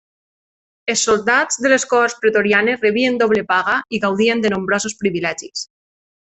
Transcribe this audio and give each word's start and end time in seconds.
Els 0.93 1.03
soldats 1.09 1.59
de 1.65 1.71
les 1.73 1.85
cohorts 1.91 2.15
pretorianes 2.25 2.81
rebien 2.87 3.21
doble 3.25 3.45
paga 3.53 3.79
i 3.99 4.03
gaudien 4.09 4.45
de 4.47 4.55
nombrosos 4.57 4.99
privilegis. 5.05 5.67